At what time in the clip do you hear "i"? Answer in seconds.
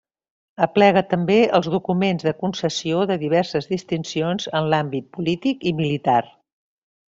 5.75-5.79